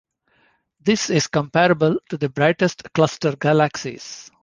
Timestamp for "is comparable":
1.11-1.99